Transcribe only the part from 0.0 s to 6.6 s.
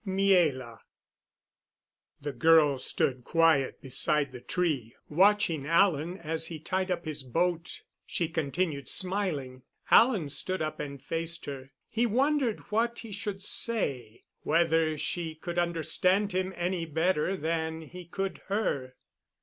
MIELA. The girl stood quiet beside the tree, watching Alan as he